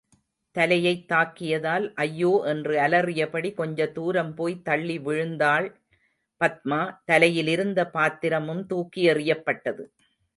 தலையைத் 0.55 1.03
தாக்கியதால், 1.11 1.91
ஐயோ 1.95 2.43
என்று 2.45 2.79
அலறியபடி 2.79 3.49
கொஞ்சதூரம் 3.57 4.33
போய் 4.35 4.61
தள்ளி 4.61 4.97
விழுந்தாள் 4.99 5.67
பத்மா, 6.41 6.79
தலையிலிருந்த 7.11 7.85
பாத்திரமும் 7.89 8.65
தூக்கி 8.65 9.09
எறியப்பட்டது. 9.09 9.85